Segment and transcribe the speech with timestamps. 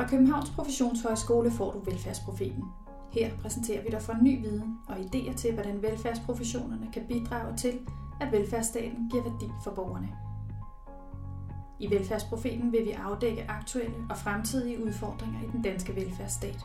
[0.00, 2.64] Fra Københavns Professionshøjskole får du Velfærdsprofeten.
[3.12, 7.78] Her præsenterer vi dig for ny viden og idéer til, hvordan velfærdsprofessionerne kan bidrage til,
[8.20, 10.08] at velfærdsstaten giver værdi for borgerne.
[11.80, 16.60] I Velfærdsprofeten vil vi afdække aktuelle og fremtidige udfordringer i den danske velfærdsstat.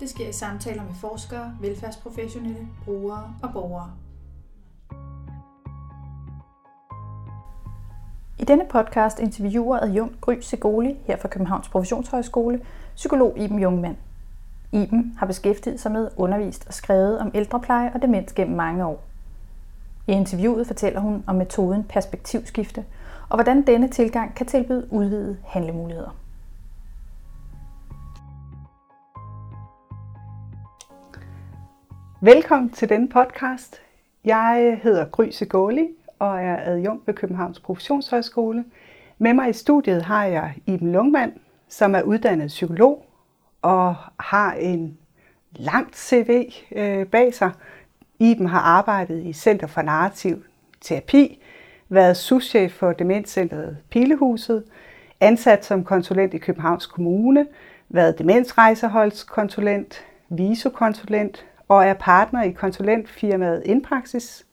[0.00, 3.90] Det sker i samtaler med forskere, velfærdsprofessionelle, brugere og borgere.
[8.40, 12.60] I denne podcast interviewer adjunkt Gry Segoli her fra Københavns Professionshøjskole,
[12.94, 13.96] psykolog Iben Jungmann.
[14.72, 19.04] Iben har beskæftiget sig med, undervist og skrevet om ældrepleje og demens gennem mange år.
[20.06, 22.84] I interviewet fortæller hun om metoden perspektivskifte,
[23.28, 26.16] og hvordan denne tilgang kan tilbyde udvidede handlemuligheder.
[32.20, 33.80] Velkommen til denne podcast.
[34.24, 38.64] Jeg hedder Gry Segoli og er adjunkt ved Københavns Professionshøjskole.
[39.18, 41.32] Med mig i studiet har jeg Iben Lungmand,
[41.68, 43.04] som er uddannet psykolog
[43.62, 44.98] og har en
[45.52, 47.50] langt CV øh, bag sig.
[48.18, 50.44] Iben har arbejdet i Center for Narrativ
[50.80, 51.42] Terapi,
[51.88, 54.64] været souschef for Demenscenteret Pilehuset,
[55.20, 57.46] ansat som konsulent i Københavns Kommune,
[57.88, 64.46] været demensrejseholdskonsulent, visokonsulent og er partner i konsulentfirmaet Indpraksis,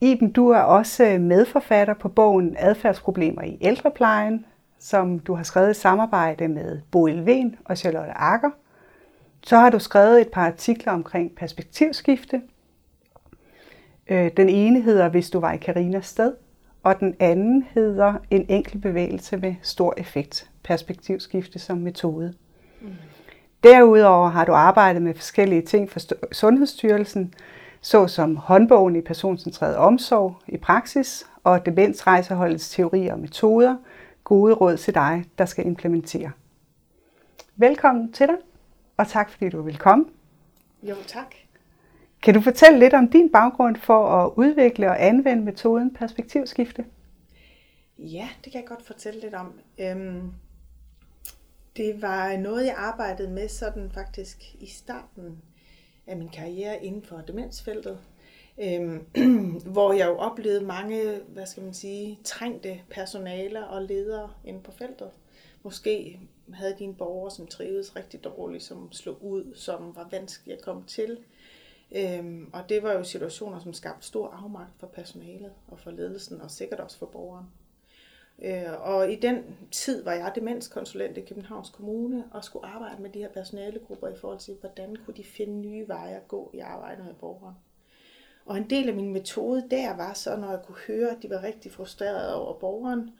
[0.00, 4.46] Iben, du er også medforfatter på bogen Adfærdsproblemer i ældreplejen,
[4.78, 8.50] som du har skrevet i samarbejde med Bo Elven og Charlotte Akker.
[9.42, 12.42] Så har du skrevet et par artikler omkring perspektivskifte.
[14.08, 16.34] Øh, den ene hedder Hvis du var i Karinas sted,
[16.82, 22.34] og den anden hedder En enkel bevægelse med stor effekt, perspektivskifte som metode.
[22.80, 22.88] Mm.
[23.62, 26.00] Derudover har du arbejdet med forskellige ting for
[26.32, 27.34] Sundhedsstyrelsen,
[27.80, 33.76] såsom håndbogen i personcentreret omsorg i praksis og demensrejseholdets teorier og metoder,
[34.24, 36.30] gode råd til dig, der skal implementere.
[37.56, 38.36] Velkommen til dig,
[38.96, 40.04] og tak fordi du vil komme.
[40.82, 41.34] Jo, tak.
[42.22, 46.84] Kan du fortælle lidt om din baggrund for at udvikle og anvende metoden perspektivskifte?
[47.98, 49.52] Ja, det kan jeg godt fortælle lidt om.
[49.78, 50.32] Øhm,
[51.76, 55.38] det var noget, jeg arbejdede med sådan faktisk i starten
[56.10, 57.98] af min karriere inden for demensfeltet,
[58.62, 59.00] øh,
[59.74, 64.72] hvor jeg jo oplevede mange, hvad skal man sige, trængte personaler og ledere inde på
[64.72, 65.10] feltet.
[65.62, 66.20] Måske
[66.52, 70.62] havde de en borger, som trivedes rigtig dårligt, som slog ud, som var vanskelig at
[70.62, 71.18] komme til.
[71.92, 76.40] Øhm, og det var jo situationer, som skabte stor afmagt for personalet og for ledelsen,
[76.40, 77.46] og sikkert også for borgeren.
[78.42, 83.10] Øh, og i den tid var jeg demenskonsulent i Københavns Kommune og skulle arbejde med
[83.10, 86.58] de her personalegrupper i forhold til, hvordan kunne de finde nye veje at gå i
[86.58, 87.54] arbejdet med borgere.
[88.46, 91.30] Og en del af min metode der var så, når jeg kunne høre, at de
[91.30, 93.10] var rigtig frustrerede over borgeren,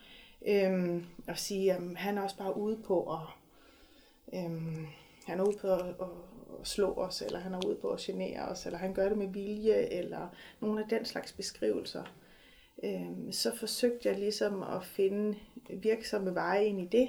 [0.47, 3.21] øhm, og sige, at han er også bare ude på at,
[4.39, 4.87] øhm,
[5.27, 5.95] han er ude på at, at,
[6.61, 9.19] at slå os, eller han er ude på at genere os, eller han gør det
[9.19, 10.29] med vilje, eller
[10.61, 12.03] nogle af den slags beskrivelser
[12.83, 17.09] øh, så forsøgte jeg ligesom at finde virksomme veje ind i det.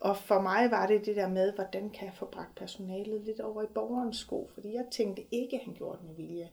[0.00, 3.40] Og for mig var det det der med, hvordan kan jeg få bragt personalet lidt
[3.40, 6.48] over i borgerens sko, fordi jeg tænkte ikke, at han gjorde det med vilje.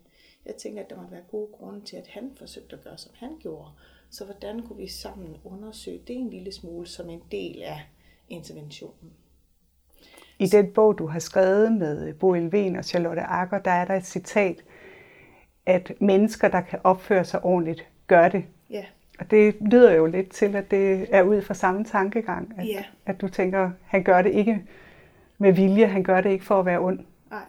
[0.46, 3.12] Jeg tænkte, at der måtte være gode grunde til, at han forsøgte at gøre, som
[3.16, 3.70] han gjorde.
[4.10, 7.82] Så hvordan kunne vi sammen undersøge det en lille smule som en del af
[8.30, 9.14] interventionen?
[10.40, 13.86] I den bog, du har skrevet med øh, Bo Elven og Charlotte Akker, der er
[13.86, 14.64] der et citat,
[15.66, 18.44] at mennesker, der kan opføre sig ordentligt, gør det.
[18.70, 18.86] Ja.
[19.20, 22.84] Og det lyder jo lidt til, at det er ud fra samme tankegang, at, ja.
[23.06, 24.64] at du tænker, han gør det ikke
[25.38, 27.00] med vilje, han gør det ikke for at være ond.
[27.30, 27.44] Nej,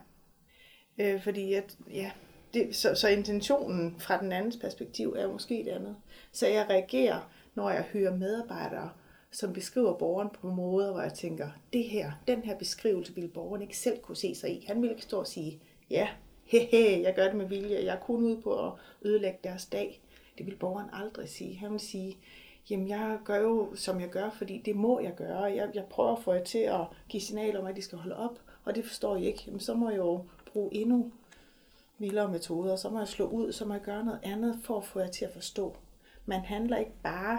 [0.99, 2.11] øh, fordi at, ja,
[2.55, 5.97] det, så, så intentionen fra den andens perspektiv er måske det andet.
[6.33, 8.91] Så jeg reagerer, når jeg hører medarbejdere,
[9.31, 13.63] som beskriver borgeren på måder, hvor jeg tænker, det her, den her beskrivelse ville borgeren
[13.63, 14.65] ikke selv kunne se sig i.
[14.69, 16.09] Han ville ikke stå og sige, ja,
[16.45, 18.73] hehe, jeg gør det med vilje, jeg er kun ude på at
[19.05, 20.03] ødelægge deres dag.
[20.39, 21.59] Det vil borgeren aldrig sige.
[21.59, 22.17] Han vil sige,
[22.71, 25.43] jamen jeg gør jo, som jeg gør, fordi det må jeg gøre.
[25.43, 28.17] Jeg, jeg prøver at få jer til at give signaler om, at de skal holde
[28.17, 29.43] op, og det forstår I ikke.
[29.47, 31.11] Jamen så må jeg jo bruge endnu
[31.99, 32.77] vildere metoder.
[32.77, 35.09] Så må jeg slå ud, så må jeg gøre noget andet for at få jer
[35.09, 35.77] til at forstå.
[36.27, 37.39] Man handler ikke bare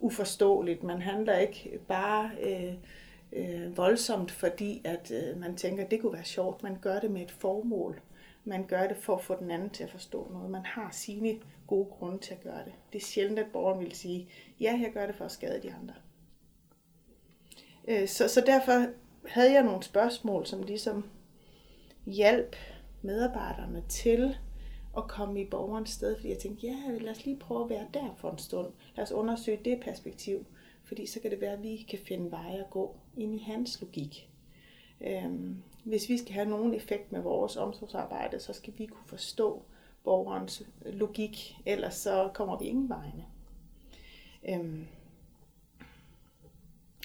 [0.00, 0.82] uforståeligt.
[0.82, 2.74] Man handler ikke bare øh,
[3.32, 6.62] øh, voldsomt, fordi at øh, man tænker, at det kunne være sjovt.
[6.62, 8.00] Man gør det med et formål.
[8.44, 10.50] Man gør det for at få den anden til at forstå noget.
[10.50, 11.38] Man har sine
[11.68, 12.72] gode grunde til at gøre det.
[12.92, 14.28] Det er sjældent, at borgeren vil sige,
[14.60, 15.94] ja, jeg gør det for at skade de andre.
[17.88, 18.86] Øh, så, så derfor
[19.28, 21.04] havde jeg nogle spørgsmål, som ligesom
[22.06, 22.56] hjalp
[23.02, 24.36] medarbejderne til
[24.96, 27.86] at komme i borgerens sted, fordi jeg tænkte, ja, lad os lige prøve at være
[27.94, 28.72] der for en stund.
[28.96, 30.46] Lad os undersøge det perspektiv.
[30.84, 33.80] Fordi så kan det være, at vi kan finde veje at gå ind i hans
[33.80, 34.30] logik.
[35.00, 39.62] Øhm, hvis vi skal have nogen effekt med vores omsorgsarbejde, så skal vi kunne forstå
[40.04, 43.24] borgerens logik, ellers så kommer vi ingen vegne.
[44.48, 44.86] Øhm.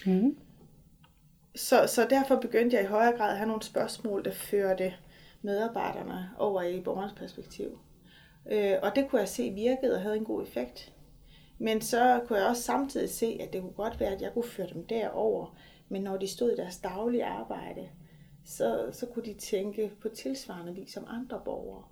[0.06, 0.38] Mm.
[1.54, 4.94] Så, så derfor begyndte jeg i højere grad at have nogle spørgsmål, der førte
[5.42, 7.78] medarbejderne over i borgerens perspektiv.
[8.50, 10.92] Øh, og det kunne jeg se virkede og havde en god effekt.
[11.58, 14.44] Men så kunne jeg også samtidig se, at det kunne godt være, at jeg kunne
[14.48, 15.56] føre dem derover.
[15.88, 17.88] Men når de stod i deres daglige arbejde,
[18.44, 21.82] så, så kunne de tænke på tilsvarende vis som andre borgere.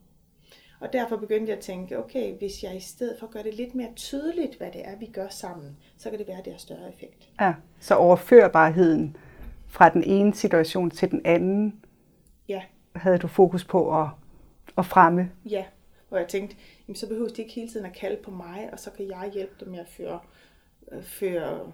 [0.82, 3.74] Og derfor begyndte jeg at tænke, okay, hvis jeg i stedet for gør det lidt
[3.74, 6.58] mere tydeligt, hvad det er, vi gør sammen, så kan det være, at det har
[6.58, 7.28] større effekt.
[7.40, 9.16] Ja, så overførbarheden
[9.68, 11.84] fra den ene situation til den anden,
[12.48, 12.62] ja.
[12.96, 14.08] havde du fokus på at,
[14.78, 15.30] at fremme?
[15.44, 15.64] Ja,
[16.08, 16.56] hvor jeg tænkte,
[16.88, 19.30] jamen, så behøver de ikke hele tiden at kalde på mig, og så kan jeg
[19.32, 20.20] hjælpe dem med at føre,
[20.92, 21.72] øh, føre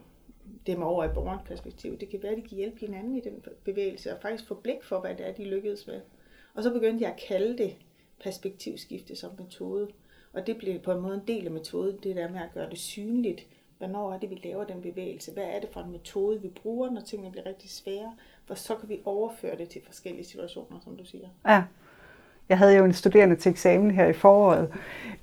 [0.67, 1.99] dem over i borgerens perspektiv.
[1.99, 4.85] Det kan være, at de kan hjælpe hinanden i den bevægelse, og faktisk få blik
[4.85, 6.01] for, hvad det er, de lykkedes med.
[6.55, 7.77] Og så begyndte jeg at kalde det
[8.25, 9.89] perspektivskifte som metode.
[10.33, 12.71] Og det blev på en måde en del af metoden, det der med at gøre
[12.71, 13.47] det synligt.
[13.79, 15.33] Hvornår er det, vi laver den bevægelse?
[15.33, 18.13] Hvad er det for en metode, vi bruger, når tingene bliver rigtig svære?
[18.47, 21.29] For så kan vi overføre det til forskellige situationer, som du siger.
[21.47, 21.63] Ja.
[22.49, 24.73] Jeg havde jo en studerende til eksamen her i foråret,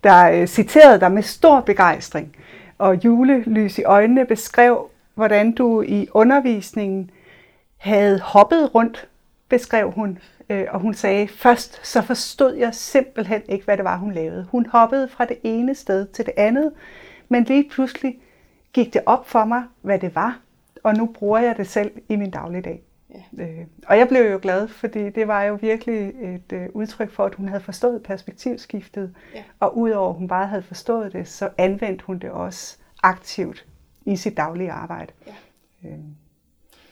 [0.03, 2.35] der øh, citerede dig med stor begejstring.
[2.77, 7.11] Og julelys i øjnene beskrev, hvordan du i undervisningen
[7.77, 9.07] havde hoppet rundt,
[9.49, 10.19] beskrev hun.
[10.49, 14.47] Øh, og hun sagde, først så forstod jeg simpelthen ikke, hvad det var, hun lavede.
[14.51, 16.71] Hun hoppede fra det ene sted til det andet,
[17.29, 18.19] men lige pludselig
[18.73, 20.39] gik det op for mig, hvad det var,
[20.83, 22.83] og nu bruger jeg det selv i min dagligdag.
[23.09, 23.43] Ja.
[23.43, 27.25] Øh, og jeg blev jo glad, fordi det var jo virkelig et øh, udtryk for,
[27.25, 29.15] at hun havde forstået perspektivskiftet.
[29.35, 29.43] Ja.
[29.59, 33.65] Og udover at hun bare havde forstået det, så anvendte hun det også aktivt
[34.05, 35.13] i sit daglige arbejde.
[35.27, 35.89] Ja.
[35.89, 35.99] Øh.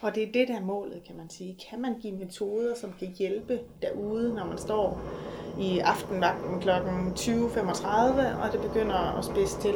[0.03, 1.57] Og det er det, der er målet, kan man sige.
[1.69, 5.01] Kan man give metoder, som kan hjælpe derude, når man står
[5.59, 6.69] i aftenvagten kl.
[6.69, 7.87] 20.35,
[8.43, 9.73] og det begynder at spidse til?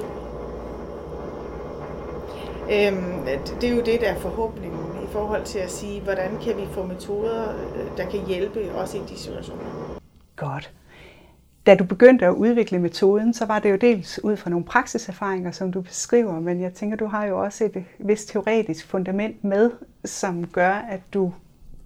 [2.71, 3.25] Øhm,
[3.62, 6.65] det er jo det, der er forhåbningen i forhold til at sige, hvordan kan vi
[6.65, 10.00] få metoder, øh, der kan hjælpe os i de situationer.
[10.35, 10.71] Godt.
[11.67, 15.51] Da du begyndte at udvikle metoden, så var det jo dels ud fra nogle praksiserfaringer,
[15.51, 19.71] som du beskriver, men jeg tænker, du har jo også et vist teoretisk fundament med,
[20.05, 21.33] som gør, at du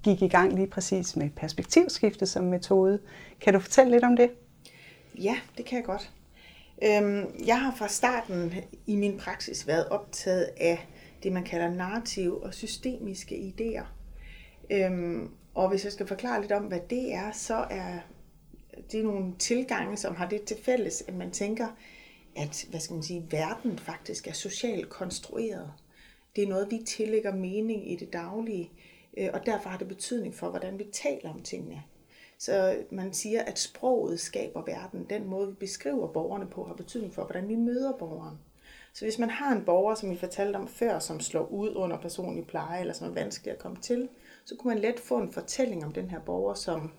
[0.04, 3.00] gik i gang lige præcis med perspektivskifte som metode.
[3.42, 4.32] Kan du fortælle lidt om det?
[5.16, 6.12] Ja, det kan jeg godt.
[6.84, 8.54] Øhm, jeg har fra starten
[8.88, 10.88] i min praksis været optaget af
[11.24, 13.86] det, man kalder narrative og systemiske idéer.
[14.70, 18.00] Øhm, og hvis jeg skal forklare lidt om, hvad det er, så er
[18.92, 21.68] det er nogle tilgange, som har det til fælles, at man tænker,
[22.36, 25.74] at hvad skal man sige, verden faktisk er socialt konstrueret.
[26.36, 28.72] Det er noget, vi tillægger mening i det daglige,
[29.18, 31.84] øh, og derfor har det betydning for, hvordan vi taler om tingene.
[32.38, 35.06] Så man siger, at sproget skaber verden.
[35.10, 38.38] Den måde, vi beskriver borgerne på, har betydning for, hvordan vi møder borgeren.
[38.94, 41.98] Så hvis man har en borger, som vi fortalte om før, som slår ud under
[41.98, 44.10] personlig pleje, eller som er vanskelig at komme til,
[44.46, 46.92] så kunne man let få en fortælling om den her borger, som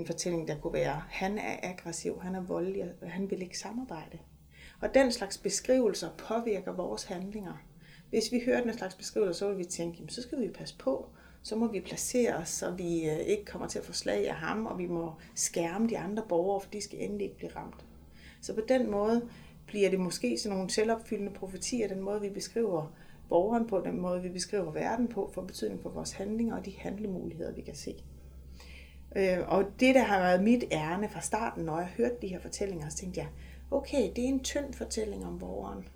[0.00, 3.58] en fortælling, der kunne være, han er aggressiv, han er voldelig, og han vil ikke
[3.58, 4.18] samarbejde.
[4.80, 7.62] Og den slags beskrivelser påvirker vores handlinger.
[8.10, 10.78] Hvis vi hører den slags beskrivelser, så vil vi tænke, jamen, så skal vi passe
[10.78, 11.08] på,
[11.42, 14.34] så må vi placere os, så vi øh, ikke kommer til at få slag af
[14.34, 17.84] ham, og vi må skærme de andre borgere, for de skal endelig ikke blive ramt.
[18.40, 19.28] Så på den måde
[19.66, 22.92] bliver det måske sådan nogle selvopfyldende profetier, den måde vi beskriver
[23.28, 26.72] borgeren på, den måde vi beskriver verden på, for betydning for vores handlinger og de
[26.78, 27.94] handlemuligheder, vi kan se.
[29.16, 32.40] Øh, og det, der har været mit ærne fra starten, når jeg hørte de her
[32.40, 33.28] fortællinger, så tænkte jeg,
[33.70, 35.88] okay, det er en tynd fortælling om borgeren.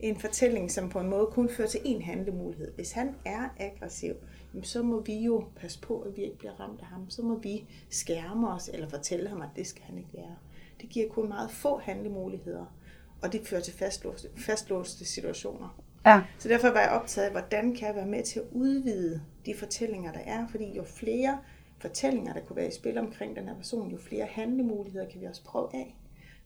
[0.00, 2.72] En fortælling, som på en måde kun fører til en handlemulighed.
[2.74, 4.14] Hvis han er aggressiv,
[4.62, 7.10] så må vi jo passe på, at vi ikke bliver ramt af ham.
[7.10, 10.36] Så må vi skærme os eller fortælle ham, at det skal han ikke være.
[10.80, 12.76] Det giver kun meget få handlemuligheder,
[13.22, 15.82] og det fører til fastlåste, fastlåste situationer.
[16.06, 16.22] Ja.
[16.38, 19.54] Så derfor var jeg optaget af, hvordan kan jeg være med til at udvide de
[19.54, 20.48] fortællinger, der er.
[20.48, 21.38] Fordi jo flere
[21.82, 25.26] fortællinger, der kunne være i spil omkring den her person, jo flere handlemuligheder kan vi
[25.26, 25.96] også prøve af.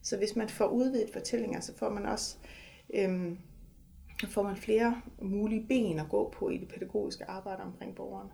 [0.01, 2.37] Så hvis man får udvidet fortællinger, så får man også
[2.93, 3.37] øhm,
[4.25, 8.29] får man flere mulige ben at gå på i det pædagogiske arbejde omkring borgerne.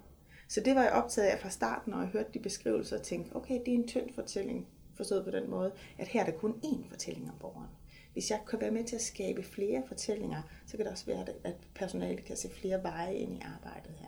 [0.47, 3.35] Så det var jeg optaget af fra starten, når jeg hørte de beskrivelser, og tænkte,
[3.35, 6.55] okay, det er en tynd fortælling, forstået på den måde, at her er der kun
[6.65, 7.69] én fortælling om borgeren.
[8.13, 11.25] Hvis jeg kan være med til at skabe flere fortællinger, så kan det også være,
[11.43, 14.07] at personalet kan se flere veje ind i arbejdet her.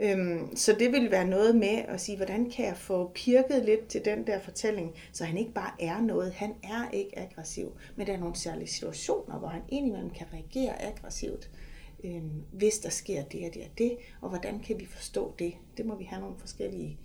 [0.00, 3.86] Øhm, så det vil være noget med at sige, hvordan kan jeg få pirket lidt
[3.88, 6.32] til den der fortælling, så han ikke bare er noget.
[6.32, 10.82] Han er ikke aggressiv, men der er nogle særlige situationer, hvor han indimellem kan reagere
[10.82, 11.50] aggressivt.
[12.04, 15.54] øhm, hvis der sker det og det og det, og hvordan kan vi forstå det?
[15.76, 16.98] Det må vi have nogle forskellige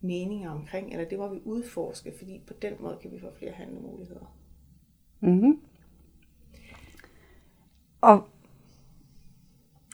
[0.00, 3.52] meninger omkring, eller det må vi udforske, fordi på den måde kan vi få flere
[3.52, 4.36] handlemuligheder.
[5.20, 5.60] Mm-hmm.
[8.00, 8.28] Og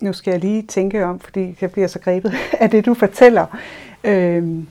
[0.00, 3.46] nu skal jeg lige tænke om, fordi jeg bliver så grebet af det, du fortæller.
[4.04, 4.68] Øhm,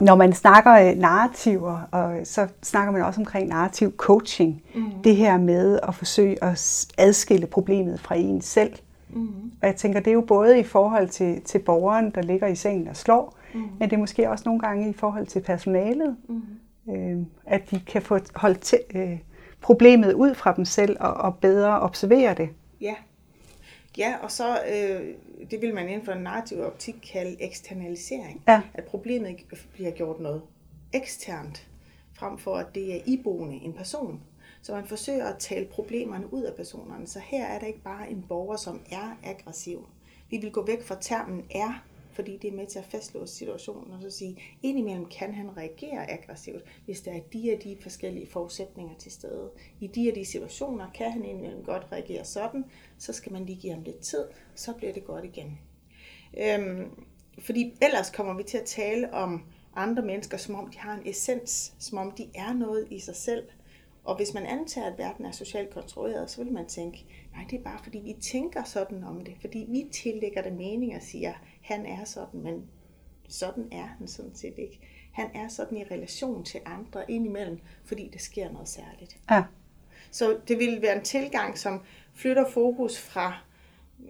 [0.00, 4.62] når man snakker øh, narrativer, og så snakker man også omkring narrativ coaching.
[4.74, 4.90] Mm.
[5.04, 8.72] Det her med at forsøge at adskille problemet fra en selv.
[9.10, 9.28] Mm.
[9.62, 12.54] Og jeg tænker, det er jo både i forhold til, til borgeren, der ligger i
[12.54, 13.60] sengen og slår, mm.
[13.60, 16.92] men det er måske også nogle gange i forhold til personalet, mm.
[16.92, 19.18] øh, at de kan få holdt til, øh,
[19.60, 22.48] problemet ud fra dem selv og, og bedre observere det.
[22.80, 22.94] Ja,
[23.96, 25.14] Ja, og så, øh,
[25.50, 28.42] det vil man inden for en narrativ optik kalde eksternalisering.
[28.48, 28.62] Ja.
[28.74, 29.36] At problemet
[29.72, 30.42] bliver gjort noget
[30.92, 31.66] eksternt,
[32.14, 34.20] frem for at det er iboende en person.
[34.62, 37.06] Så man forsøger at tale problemerne ud af personerne.
[37.06, 39.86] Så her er der ikke bare en borger, som er aggressiv.
[40.30, 41.84] Vi vil gå væk fra termen er,
[42.18, 46.10] fordi det er med til at fastlåse situationen, og så sige, indimellem kan han reagere
[46.10, 49.50] aggressivt, hvis der er de og de forskellige forudsætninger til stede.
[49.80, 52.64] I de og de situationer kan han indimellem godt reagere sådan,
[52.98, 55.58] så skal man lige give ham lidt tid, så bliver det godt igen.
[56.38, 56.90] Øhm,
[57.38, 59.44] fordi ellers kommer vi til at tale om
[59.76, 63.16] andre mennesker, som om de har en essens, som om de er noget i sig
[63.16, 63.44] selv.
[64.04, 67.58] Og hvis man antager, at verden er socialt kontrolleret, så vil man tænke, nej, det
[67.58, 71.32] er bare fordi vi tænker sådan om det, fordi vi tillægger det mening og siger,
[71.68, 72.64] han er sådan, men
[73.28, 74.80] sådan er han sådan set ikke.
[75.12, 79.18] Han er sådan i relation til andre indimellem, fordi der sker noget særligt.
[79.30, 79.44] Ja.
[80.10, 81.82] Så det vil være en tilgang, som
[82.14, 83.38] flytter fokus fra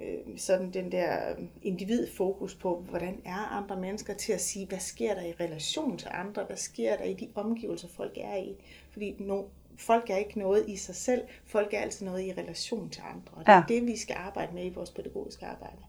[0.00, 5.14] øh, sådan den der individfokus på, hvordan er andre mennesker, til at sige, hvad sker
[5.14, 8.56] der i relation til andre, hvad sker der i de omgivelser, folk er i.
[8.90, 9.42] Fordi no,
[9.76, 13.32] folk er ikke noget i sig selv, folk er altid noget i relation til andre.
[13.32, 13.64] Og det er ja.
[13.68, 15.82] det, vi skal arbejde med i vores pædagogiske arbejde.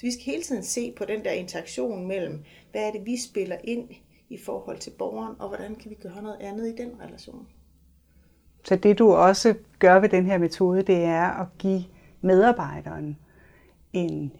[0.00, 3.16] Så vi skal hele tiden se på den der interaktion mellem, hvad er det, vi
[3.20, 3.88] spiller ind
[4.28, 7.46] i forhold til borgeren, og hvordan kan vi gøre noget andet i den relation.
[8.64, 11.84] Så det du også gør ved den her metode, det er at give
[12.20, 13.18] medarbejderen
[13.92, 14.32] en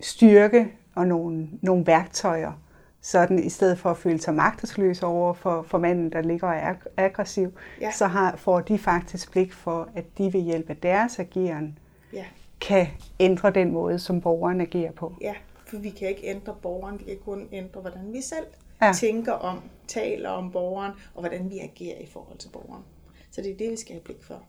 [0.00, 2.52] styrke og nogle, nogle værktøjer,
[3.00, 6.56] sådan i stedet for at føle sig magtesløs over for, for manden, der ligger og
[6.56, 7.90] er aggressiv, ja.
[7.90, 11.78] så har, får de faktisk blik for, at de ved hjælp af deres ageren
[12.12, 12.24] ja
[12.60, 12.86] kan
[13.20, 15.14] ændre den måde, som borgeren agerer på.
[15.20, 15.34] Ja,
[15.66, 18.46] for vi kan ikke ændre borgeren, vi kan kun ændre, hvordan vi selv
[18.82, 18.92] ja.
[18.92, 22.82] tænker om, taler om borgeren, og hvordan vi agerer i forhold til borgeren.
[23.30, 24.42] Så det er det, vi skal have blik for.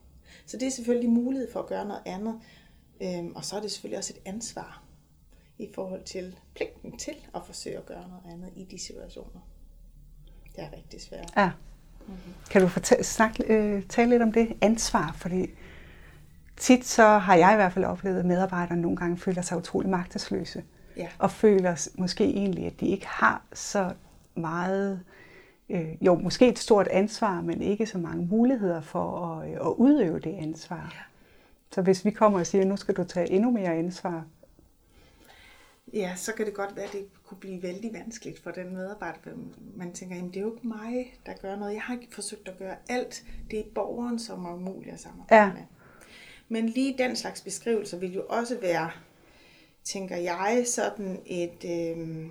[0.46, 2.40] Så det er selvfølgelig mulighed for at gøre noget andet,
[3.00, 4.82] øhm, og så er det selvfølgelig også et ansvar
[5.58, 9.40] i forhold til pligten til at forsøge at gøre noget andet i de situationer.
[10.56, 11.32] Det er rigtig svært.
[11.36, 11.50] Ja.
[12.06, 12.34] Mm-hmm.
[12.50, 15.16] Kan du fortælle, snakke, øh, tale lidt om det ansvar?
[15.18, 15.46] Fordi
[16.58, 19.90] tit så har jeg i hvert fald oplevet, at medarbejderne nogle gange føler sig utrolig
[19.90, 20.64] magtesløse.
[20.96, 21.08] Ja.
[21.18, 23.92] Og føler måske egentlig, at de ikke har så
[24.34, 25.00] meget,
[25.68, 29.74] øh, jo måske et stort ansvar, men ikke så mange muligheder for at, øh, at
[29.76, 30.92] udøve det ansvar.
[30.94, 31.00] Ja.
[31.70, 34.24] Så hvis vi kommer og siger, at nu skal du tage endnu mere ansvar.
[35.92, 39.18] Ja, så kan det godt være, at det kunne blive vældig vanskeligt for den medarbejder.
[39.76, 41.74] Man tænker, at det er jo ikke mig, der gør noget.
[41.74, 43.24] Jeg har ikke forsøgt at gøre alt.
[43.50, 45.52] Det er borgeren, som er umuligt at samarbejde ja.
[45.52, 45.62] med.
[46.48, 48.90] Men lige den slags beskrivelser vil jo også være,
[49.84, 52.26] tænker jeg, sådan et, øh,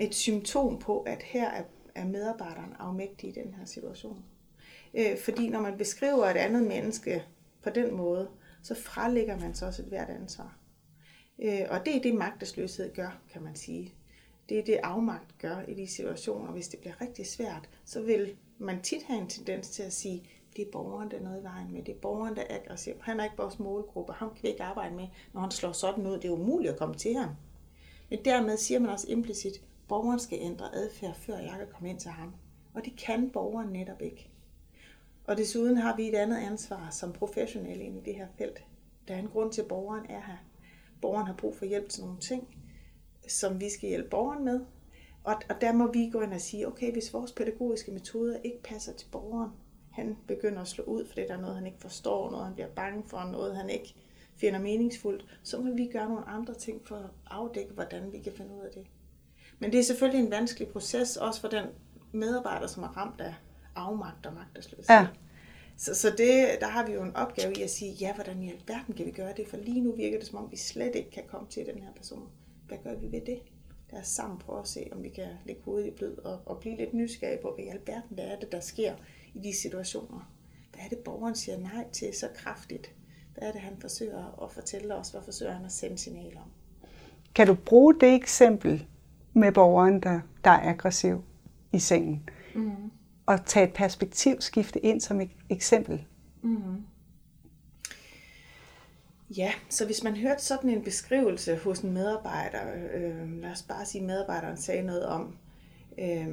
[0.00, 4.24] et symptom på, at her er, er medarbejderen afmægtig i den her situation.
[4.94, 7.24] Øh, fordi når man beskriver et andet menneske
[7.62, 8.28] på den måde,
[8.62, 10.58] så frelægger man så også et hvert ansvar.
[11.42, 13.94] Øh, og det er det, magtesløshed gør, kan man sige.
[14.48, 16.52] Det er det, afmagt gør i de situationer.
[16.52, 20.22] Hvis det bliver rigtig svært, så vil man tit have en tendens til at sige,
[20.58, 21.82] det er borgeren, der er noget i vejen med.
[21.82, 22.94] Det er borgeren, der er aggressiv.
[23.00, 24.12] Han er ikke vores målgruppe.
[24.12, 26.12] Ham kan vi ikke arbejde med, når han slår sådan ud.
[26.12, 27.30] Det er umuligt at komme til ham.
[28.10, 31.90] Men dermed siger man også implicit, at borgeren skal ændre adfærd, før jeg kan komme
[31.90, 32.34] ind til ham.
[32.74, 34.30] Og det kan borgeren netop ikke.
[35.24, 38.64] Og desuden har vi et andet ansvar som professionelle i det her felt.
[39.08, 40.36] Der er en grund til, at borgeren er her.
[41.00, 42.48] Borgeren har brug for hjælp til nogle ting,
[43.28, 44.60] som vi skal hjælpe borgeren med.
[45.24, 48.62] Og, og der må vi gå ind og sige, okay, hvis vores pædagogiske metoder ikke
[48.62, 49.50] passer til borgeren,
[49.98, 52.68] han begynder at slå ud, fordi der er noget, han ikke forstår, noget, han bliver
[52.68, 53.94] bange for, noget, han ikke
[54.36, 58.32] finder meningsfuldt, så må vi gøre nogle andre ting for at afdække, hvordan vi kan
[58.32, 58.86] finde ud af det.
[59.58, 61.64] Men det er selvfølgelig en vanskelig proces, også for den
[62.12, 63.34] medarbejder, som er ramt af
[63.74, 64.96] afmagt og magtesløshed.
[64.96, 65.06] Ja.
[65.76, 68.52] Så, så det, der har vi jo en opgave i at sige, ja, hvordan i
[68.52, 69.48] alverden kan vi gøre det?
[69.48, 71.92] For lige nu virker det, som om vi slet ikke kan komme til den her
[71.96, 72.28] person.
[72.68, 73.38] Hvad gør vi ved det?
[73.92, 76.58] Lad os sammen prøve at se, om vi kan lægge hovedet i blød og, og
[76.60, 78.94] blive lidt nysgerrige på, hvad i alverden hvad er det, der sker
[79.34, 80.32] i de situationer.
[80.72, 82.94] Hvad er det, borgeren siger nej til så kraftigt?
[83.34, 85.10] Hvad er det, han forsøger at fortælle os?
[85.10, 86.50] Hvad forsøger han at sende signal om?
[87.34, 88.86] Kan du bruge det eksempel
[89.32, 91.24] med borgeren, der, der er aggressiv
[91.72, 92.90] i sengen, mm.
[93.26, 96.04] og tage et perspektivskifte ind som et eksempel?
[96.42, 96.84] Mm.
[99.36, 102.60] Ja, så hvis man hørte sådan en beskrivelse hos en medarbejder,
[102.94, 105.36] øh, lad os bare sige, medarbejderen sagde noget om,
[105.98, 106.28] øh,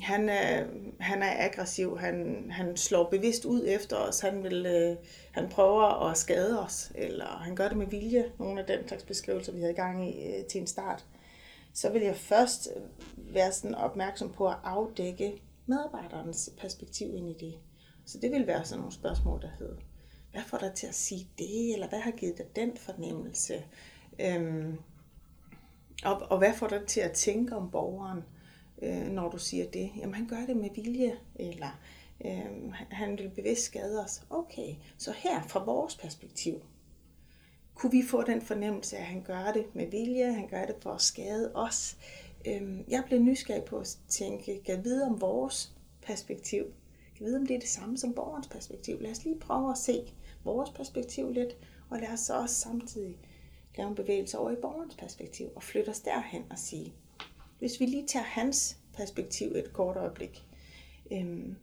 [0.00, 0.66] han, er,
[1.00, 4.96] han er aggressiv, han, han slår bevidst ud efter os, han, vil, øh,
[5.32, 9.04] han prøver at skade os, eller han gør det med vilje, nogle af den slags
[9.04, 11.04] beskrivelser, vi havde i gang i øh, til en start,
[11.74, 12.82] så vil jeg først øh,
[13.34, 17.54] være sådan opmærksom på at afdække medarbejderens perspektiv ind i det.
[18.06, 19.76] Så det vil være sådan nogle spørgsmål, der hedder,
[20.32, 23.64] hvad får dig til at sige det, eller hvad har givet dig den fornemmelse?
[24.20, 24.78] Øhm,
[26.04, 28.22] og, og hvad får dig til at tænke om borgeren,
[28.82, 29.90] øh, når du siger det?
[29.96, 31.80] Jamen han gør det med vilje, eller
[32.24, 34.22] øh, han vil bevidst skade os.
[34.30, 36.62] Okay, så her fra vores perspektiv,
[37.74, 40.90] kunne vi få den fornemmelse, at han gør det med vilje, han gør det for
[40.90, 41.96] at skade os.
[42.46, 45.72] Øh, jeg blev nysgerrig på at tænke, kan vide om vores
[46.02, 46.64] perspektiv,
[47.16, 49.00] kan vide om det er det samme som borgerens perspektiv.
[49.00, 50.12] Lad os lige prøve at se,
[50.44, 51.56] vores perspektiv lidt,
[51.90, 53.18] og lad os så også samtidig
[53.76, 56.94] lave en bevægelse over i borgerens perspektiv, og flytte os derhen og sige,
[57.62, 60.42] hvis vi lige tager hans perspektiv et kort øjeblik,
[61.12, 61.56] øhm,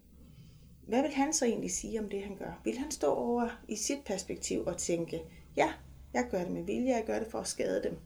[0.87, 2.61] hvad vil han så egentlig sige om det, han gør?
[2.63, 5.21] Vil han stå over i sit perspektiv og tænke,
[5.57, 5.67] ja,
[6.13, 7.97] jeg gør det med vilje, jeg gør det for at skade dem,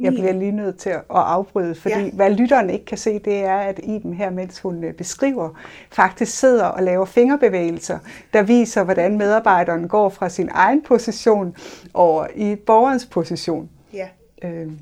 [0.00, 2.10] jeg bliver lige nødt til at afbryde, fordi ja.
[2.10, 5.60] hvad lytteren ikke kan se, det er, at Iben her, mens hun øh, beskriver,
[5.90, 7.98] faktisk sidder og laver fingerbevægelser,
[8.32, 11.56] der viser, hvordan medarbejderen går fra sin egen position
[11.94, 13.70] over i borgerens position.
[13.92, 14.08] Ja.
[14.42, 14.72] Øh.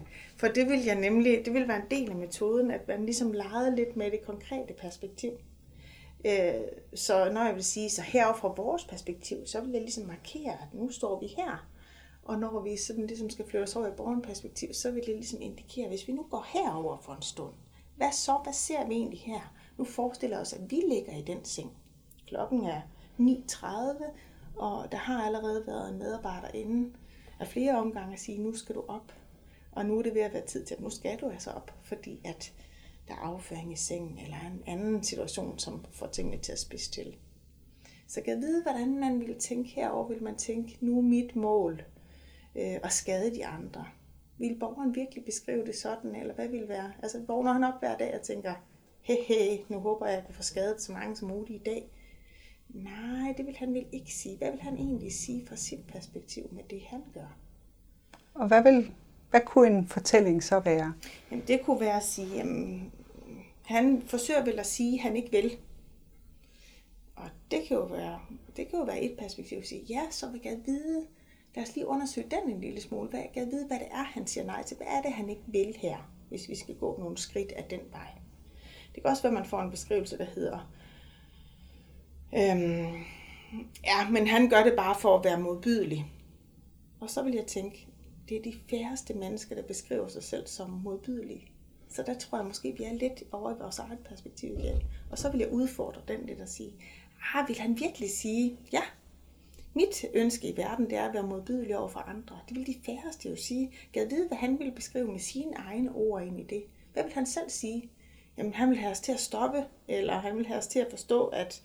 [0.41, 3.33] For det vil jeg nemlig, det vil være en del af metoden, at man ligesom
[3.33, 5.31] legede lidt med det konkrete perspektiv.
[6.25, 6.55] Øh,
[6.95, 10.53] så når jeg vil sige, så herover fra vores perspektiv, så vil jeg ligesom markere,
[10.53, 11.71] at nu står vi her
[12.23, 15.41] og når vi sådan ligesom skal flytte os over i borgerperspektiv, så vil det ligesom
[15.41, 17.55] indikere, hvis vi nu går herover for en stund,
[17.97, 18.41] hvad så?
[18.43, 19.55] Hvad ser vi egentlig her?
[19.79, 21.73] Nu forestiller os, at vi ligger i den seng.
[22.27, 22.81] Klokken er
[23.21, 23.67] 9.30,
[24.57, 26.93] og der har allerede været en medarbejder inde
[27.41, 29.13] af flere omgange at sige, nu skal du op.
[29.81, 31.75] Og nu er det ved at være tid til, at nu skal du altså op,
[31.83, 32.53] fordi at
[33.09, 36.91] der er afføring i sengen, eller en anden situation, som får tingene til at spidse
[36.91, 37.17] til.
[38.07, 41.37] Så kan jeg vide, hvordan man ville tænke herover, vil man tænke, nu er mit
[41.37, 41.83] mål
[42.55, 43.87] øh, at skade de andre.
[44.39, 46.93] Vil borgeren virkelig beskrive det sådan, eller hvad vil være?
[47.03, 48.55] Altså vågner han op hver dag og tænker,
[49.01, 51.65] he he, nu håber jeg, at jeg kan få skadet så mange som muligt i
[51.65, 51.91] dag.
[52.69, 54.37] Nej, det vil han vel ikke sige.
[54.37, 57.37] Hvad vil han egentlig sige fra sit perspektiv med det, han gør?
[58.35, 58.93] Og hvad, vil,
[59.31, 60.95] hvad kunne en fortælling så være?
[61.31, 62.93] Jamen, det kunne være at sige, jamen,
[63.63, 65.57] han forsøger vel at sige, at han ikke vil.
[67.17, 68.21] Og det kan jo være,
[68.57, 71.07] det kan jo være et perspektiv at sige, ja, så vil jeg vide,
[71.55, 73.09] lad os lige undersøge den en lille smule.
[73.09, 74.77] Hvad, jeg vide, hvad det er, han siger nej til.
[74.77, 77.81] Hvad er det, han ikke vil her, hvis vi skal gå nogle skridt af den
[77.91, 78.09] vej?
[78.95, 80.73] Det kan også være, at man får en beskrivelse, der hedder,
[82.35, 83.05] øhm,
[83.85, 86.07] ja, men han gør det bare for at være modbydelig.
[87.01, 87.87] Og så vil jeg tænke,
[88.31, 91.49] det er de færreste mennesker, der beskriver sig selv som modbydelige.
[91.89, 94.83] Så der tror jeg måske, vi er lidt over i vores eget perspektiv igen.
[95.11, 96.73] Og så vil jeg udfordre den lidt og sige,
[97.35, 98.83] ah, vil han virkelig sige, ja,
[99.75, 102.39] mit ønske i verden, det er at være modbydelig over for andre.
[102.49, 103.73] Det vil de færreste jo sige.
[103.93, 106.65] Gad vide, hvad han ville beskrive med sine egne ord ind i det.
[106.93, 107.91] Hvad vil han selv sige?
[108.37, 110.91] Jamen, han vil have os til at stoppe, eller han vil have os til at
[110.91, 111.63] forstå, at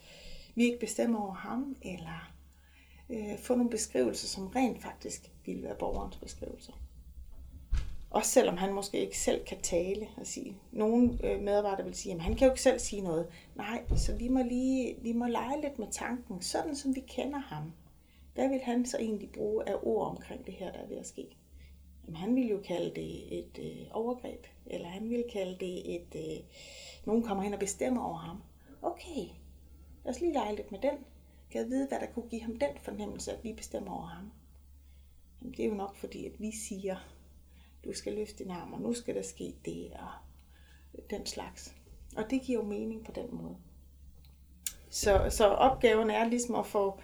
[0.56, 2.35] vi ikke bestemmer over ham, eller
[3.10, 6.74] øh, få nogle beskrivelser, som rent faktisk ville være borgerens beskrivelser.
[8.10, 10.58] Også selvom han måske ikke selv kan tale og sige.
[10.72, 13.28] Nogle øh, medarbejdere vil sige, at han kan jo ikke selv sige noget.
[13.56, 17.39] Nej, så vi må lige vi må lege lidt med tanken, sådan som vi kender
[17.39, 17.74] ham.
[18.34, 21.08] Hvad vil han så egentlig bruge af ord omkring det her, der er ved at
[21.08, 21.38] ske?
[22.06, 26.15] Jamen, han vil jo kalde det et øh, overgreb, eller han vil kalde det et,
[26.15, 26.44] øh,
[27.06, 28.44] nogen kommer hen og bestemmer over ham.
[28.82, 29.26] Okay,
[30.04, 30.98] lad os lige lege lidt med den.
[31.56, 34.32] Kan jeg vide, hvad der kunne give ham den fornemmelse, at vi bestemmer over ham?
[35.41, 36.96] Jamen, det er jo nok fordi, at vi siger,
[37.86, 40.10] du skal løfte din arm, og nu skal der ske det, og
[41.10, 41.76] den slags.
[42.18, 43.58] Og det giver jo mening på den måde.
[44.89, 47.00] Så, så opgaven er ligesom at få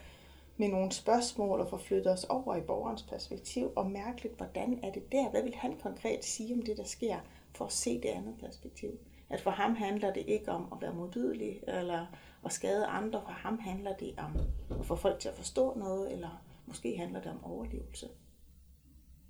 [0.57, 4.79] med nogle spørgsmål og få flyttet os over i borgerens perspektiv og mærke lidt, hvordan
[4.83, 5.29] er det der?
[5.29, 7.19] Hvad vil han konkret sige om det, der sker,
[7.55, 8.99] for at se det andet perspektiv?
[9.29, 12.05] At for ham handler det ikke om at være modbydelig eller
[12.45, 13.21] at skade andre.
[13.25, 14.31] For ham handler det om
[14.79, 18.07] at få folk til at forstå noget, eller måske handler det om overlevelse.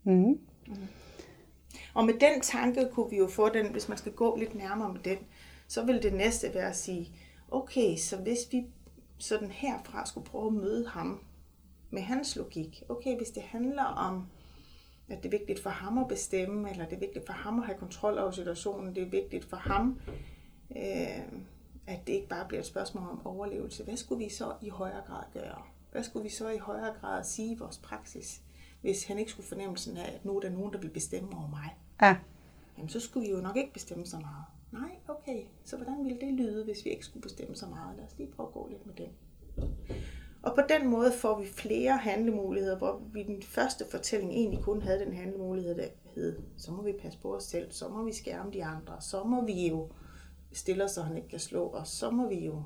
[0.04, 0.40] Mm.
[0.68, 0.88] Mm.
[1.94, 4.94] Og med den tanke kunne vi jo få den, hvis man skal gå lidt nærmere
[4.94, 5.18] med den,
[5.68, 7.12] så vil det næste være at sige,
[7.52, 8.66] okay, så hvis vi
[9.18, 11.22] sådan herfra skulle prøve at møde ham,
[11.92, 12.84] med hans logik.
[12.90, 14.28] Okay, hvis det handler om,
[15.10, 17.66] at det er vigtigt for ham at bestemme, eller det er vigtigt for ham at
[17.66, 20.00] have kontrol over situationen, det er vigtigt for ham,
[20.76, 21.22] øh,
[21.88, 23.84] at det ikke bare bliver et spørgsmål om overlevelse.
[23.84, 25.62] Hvad skulle vi så i højere grad gøre?
[25.92, 28.42] Hvad skulle vi så i højere grad sige i vores praksis,
[28.82, 31.48] hvis han ikke skulle fornemmelsen af, at nu er der nogen, der vil bestemme over
[31.48, 31.78] mig?
[32.02, 32.18] Ja.
[32.78, 34.46] Jamen, så skulle vi jo nok ikke bestemme så meget.
[34.72, 35.44] Nej, okay.
[35.66, 37.98] Så hvordan ville det lyde, hvis vi ikke skulle bestemme så meget?
[37.98, 39.10] Lad os lige prøve at gå lidt med den.
[40.44, 44.82] Og på den måde får vi flere handlemuligheder, hvor vi den første fortælling egentlig kun
[44.82, 48.14] havde den handlemulighed, der hed, så må vi passe på os selv, så må vi
[48.14, 49.90] skærme de andre, så må vi jo
[50.54, 52.64] stiller, så han ikke kan slå os, så må vi jo,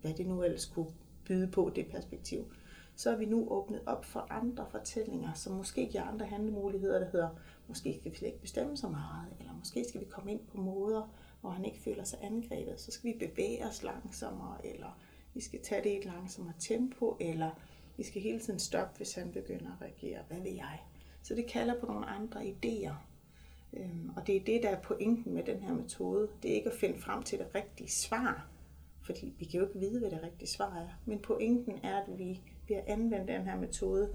[0.00, 0.90] hvad det nu ellers kunne
[1.24, 2.52] byde på det perspektiv.
[2.96, 7.10] Så er vi nu åbnet op for andre fortællinger, som måske giver andre handlemuligheder, der
[7.10, 7.28] hedder,
[7.68, 10.60] måske skal vi slet ikke bestemme så meget, eller måske skal vi komme ind på
[10.60, 12.80] måder, hvor han ikke føler sig angrebet.
[12.80, 14.98] Så skal vi bevæge os langsommere, eller
[15.34, 17.50] vi skal tage det i et langsommere tempo, eller
[17.96, 20.20] vi skal hele tiden stoppe, hvis han begynder at reagere.
[20.28, 20.80] Hvad vil jeg?
[21.22, 22.94] Så det kalder på nogle andre idéer.
[23.76, 26.28] Øhm, og det er det, der er pointen med den her metode.
[26.42, 28.46] Det er ikke at finde frem til det rigtige svar,
[29.02, 30.88] fordi vi kan jo ikke vide, hvad det rigtige svar er.
[31.04, 34.08] Men pointen er, at vi ved at anvende den her metode,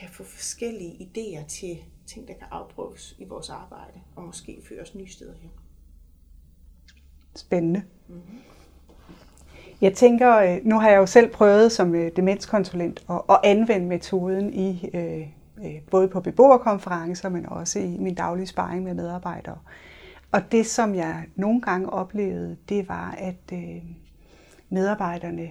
[0.00, 4.80] kan få forskellige idéer til ting, der kan afprøves i vores arbejde, og måske føre
[4.82, 5.50] os nye steder hen.
[7.36, 7.82] Spændende.
[8.08, 8.38] Mm-hmm.
[9.80, 13.86] Jeg tænker, øh, nu har jeg jo selv prøvet som øh, demenskonsulent at, at anvende
[13.86, 15.28] metoden i øh,
[15.90, 19.58] både på beboerkonferencer, men også i min daglige sparring med medarbejdere.
[20.32, 23.52] Og det, som jeg nogle gange oplevede, det var, at
[24.68, 25.50] medarbejderne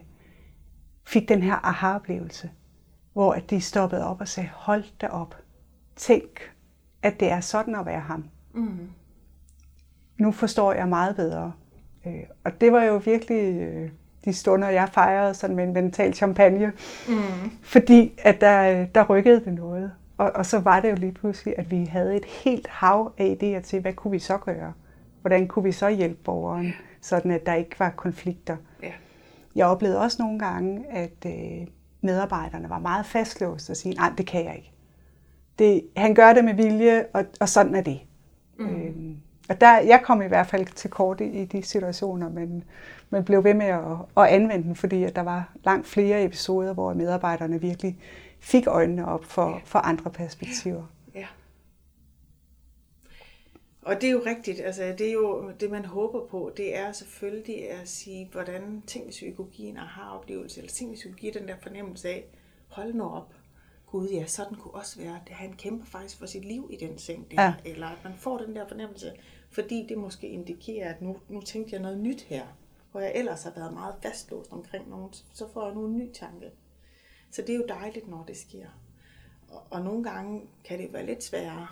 [1.06, 2.50] fik den her aha-oplevelse,
[3.14, 5.36] hvor de stoppede op og sagde, hold da op,
[5.96, 6.52] tænk,
[7.02, 8.26] at det er sådan at være ham.
[8.54, 8.90] Mm.
[10.18, 11.52] Nu forstår jeg meget bedre.
[12.44, 13.70] Og det var jo virkelig
[14.26, 16.72] de stunder, jeg fejrede sådan med en mental champagne.
[17.08, 17.52] Mm.
[17.62, 19.92] Fordi at der, der rykkede det noget.
[20.18, 23.38] Og, og så var det jo lige pludselig, at vi havde et helt hav af
[23.42, 24.74] idéer til, hvad kunne vi så gøre?
[25.22, 28.58] Hvordan kunne vi så hjælpe borgeren, sådan at der ikke var konflikter?
[28.84, 28.92] Ja.
[29.56, 31.68] Jeg oplevede også nogle gange, at øh,
[32.02, 34.72] medarbejderne var meget fastlåst og sige, nej, det kan jeg ikke.
[35.60, 38.00] Det, han gør det med vilje, og, og sådan er det.
[38.60, 38.66] Mm.
[38.66, 39.18] Øhm,
[39.50, 42.64] og der, jeg kom i hvert fald til kort i, i de situationer, men,
[43.10, 43.82] men blev ved med at,
[44.18, 47.98] at anvende den, fordi at der var langt flere episoder, hvor medarbejderne virkelig
[48.44, 49.62] fik øjnene op for, ja.
[49.66, 50.84] for andre perspektiver.
[51.16, 51.28] Ja.
[53.82, 56.92] Og det er jo rigtigt, altså det er jo det, man håber på, det er
[56.92, 61.10] selvfølgelig at sige, hvordan tænk hvis vi kunne give en aha-oplevelse, eller tænk hvis vi
[61.10, 62.26] kunne give den der fornemmelse af,
[62.68, 63.34] hold nu op,
[63.88, 66.98] gud ja, sådan kunne også være, at han kæmper faktisk for sit liv i den
[66.98, 67.54] seng der, ja.
[67.66, 69.14] eller at man får den der fornemmelse,
[69.52, 72.44] fordi det måske indikerer, at nu, nu tænkte jeg noget nyt her,
[72.92, 76.12] hvor jeg ellers har været meget fastlåst omkring nogen, så får jeg nu en ny
[76.12, 76.52] tanke.
[77.34, 78.68] Så det er jo dejligt, når det sker.
[79.50, 81.68] Og, og nogle gange kan det være lidt sværere.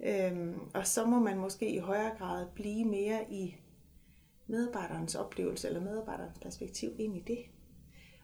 [0.00, 3.56] Øhm, og så må man måske i højere grad blive mere i
[4.46, 7.38] medarbejderens oplevelse eller medarbejderens perspektiv ind i det.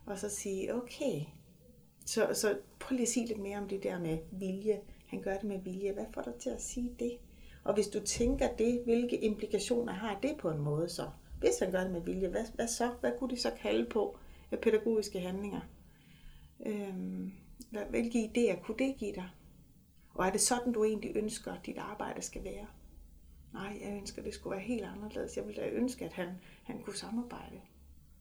[0.06, 1.20] Og så sige, okay,
[2.06, 4.80] så, så prøv lige at sige lidt mere om det der med vilje.
[5.06, 5.92] Han gør det med vilje.
[5.92, 7.18] Hvad får dig til at sige det?
[7.64, 11.10] Og hvis du tænker det, hvilke implikationer har det på en måde så?
[11.38, 12.90] Hvis han gør det med vilje, hvad, hvad så?
[13.00, 14.18] Hvad kunne de så kalde på
[14.50, 15.60] af pædagogiske handlinger?
[16.66, 17.32] Øhm,
[17.90, 19.28] hvilke idéer kunne det give dig?
[20.14, 22.66] Og er det sådan, du egentlig ønsker, at dit arbejde skal være?
[23.52, 25.36] Nej, jeg ønsker, at det skulle være helt anderledes.
[25.36, 26.28] Jeg ville da ønske, at han,
[26.64, 27.60] han kunne samarbejde.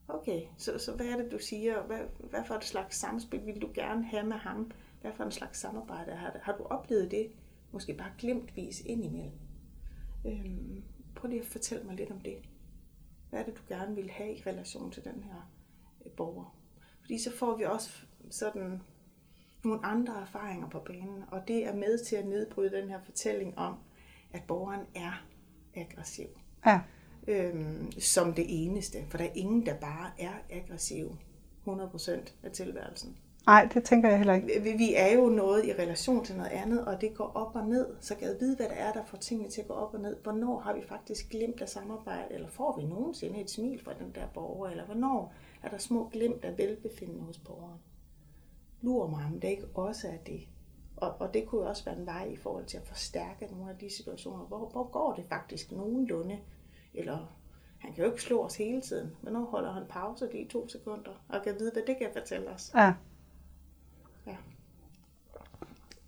[0.08, 1.84] Okay, så, så hvad er det, du siger?
[1.84, 4.72] Hvad, hvad for et slags samspil vil du gerne have med ham?
[5.02, 7.32] Hvad for en slags samarbejde har, har du oplevet det?
[7.72, 9.40] Måske bare glimtvis indimellem.
[10.26, 10.84] Øhm,
[11.16, 12.38] prøv lige at fortælle mig lidt om det.
[13.30, 15.52] Hvad er det, du gerne vil have i relation til den her
[16.06, 16.58] øh, borger?
[17.02, 18.82] Fordi så får vi også sådan
[19.64, 23.58] nogle andre erfaringer på banen, og det er med til at nedbryde den her fortælling
[23.58, 23.76] om,
[24.34, 25.26] at borgeren er
[25.76, 26.28] aggressiv.
[26.66, 26.80] Ja.
[27.28, 31.18] Øhm, som det eneste, for der er ingen, der bare er aggressiv
[31.68, 32.12] 100%
[32.44, 33.18] af tilværelsen.
[33.46, 34.62] Nej, det tænker jeg heller ikke.
[34.78, 37.88] Vi er jo noget i relation til noget andet, og det går op og ned.
[38.00, 40.00] Så kan jeg vide, hvad det er, der får tingene til at gå op og
[40.00, 40.16] ned.
[40.24, 44.12] Hvornår har vi faktisk glemt at samarbejde, eller får vi nogensinde et smil fra den
[44.16, 45.34] der borger, eller hvornår
[45.64, 47.80] er der små glimt af velbefindende hos borgeren?
[48.86, 50.48] Lurer mig, om det ikke også er det.
[50.98, 53.78] Og, og det kunne også være en vej i forhold til at forstærke nogle af
[53.78, 56.40] de situationer, hvor, hvor går det faktisk nogenlunde,
[56.94, 57.36] eller
[57.80, 59.12] han kan jo ikke slå os hele tiden.
[59.22, 62.72] Hvornår holder han pause lige to sekunder, og kan vide, hvad det kan fortælle os.
[62.76, 62.94] Ja.
[64.28, 64.36] Ja.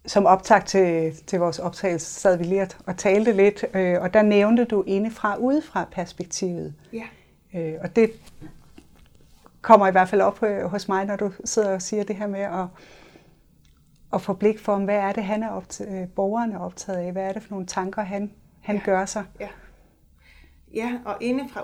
[0.05, 4.21] Som optag til, til vores optagelse sad vi lige og talte lidt, øh, og der
[4.21, 6.73] nævnte du indefra udefra perspektivet.
[6.93, 7.07] Ja.
[7.55, 8.11] Øh, og det
[9.67, 12.27] kommer i hvert fald op øh, hos mig, når du sidder og siger det her
[12.27, 12.65] med at,
[14.13, 17.11] at få blik for, hvad er det, han er optaget, øh, borgeren er optaget af,
[17.11, 18.81] hvad er det for nogle tanker, han, han ja.
[18.85, 19.23] gør sig.
[19.39, 19.49] Ja.
[20.73, 21.63] ja, og indefra,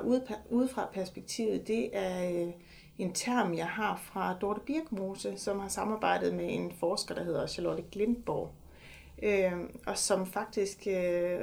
[0.50, 2.54] udefra perspektivet, det er øh,
[2.98, 7.48] en term, jeg har fra Dorte Birkmose, som har samarbejdet med en forsker, der hedder
[7.48, 8.52] Charlotte Glindborg,
[9.24, 9.54] øh,
[9.88, 11.40] og som faktisk øh,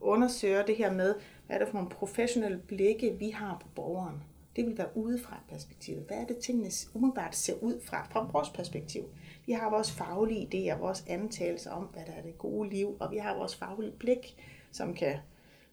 [0.00, 1.14] undersøger det her med,
[1.46, 4.22] hvad er det for nogle professionelle blikke, vi har på borgeren.
[4.56, 6.04] Det vil være udefra perspektivet.
[6.06, 9.04] Hvad er det, tingene umiddelbart ser ud fra, fra vores perspektiv?
[9.46, 13.10] Vi har vores faglige idéer, vores antagelser om, hvad der er det gode liv, og
[13.10, 14.36] vi har vores faglige blik,
[14.72, 15.16] som kan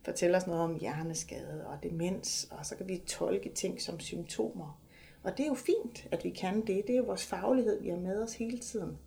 [0.02, 4.80] fortælle os noget om hjerneskade og demens, og så kan vi tolke ting som symptomer.
[5.24, 6.84] Og det er jo fint, at vi kan det.
[6.88, 8.98] Det er jo vores faglighed, vi har med os hele tiden.